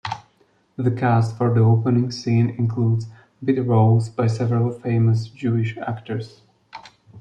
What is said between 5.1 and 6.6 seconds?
Jewish actors.